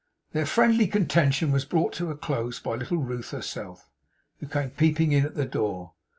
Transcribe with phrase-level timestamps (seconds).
[0.31, 3.87] Their friendly contention was brought to a close by little Ruth herself,
[4.39, 5.93] who came peeping in at the door.